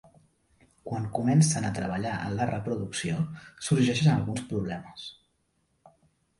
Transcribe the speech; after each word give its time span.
Quan 0.87 1.03
comencen 1.17 1.67
a 1.69 1.71
treballar 1.75 2.15
en 2.29 2.33
la 2.41 2.49
reproducció 2.53 3.21
sorgeixen 3.69 4.13
alguns 4.17 4.51
problemes. 4.55 5.09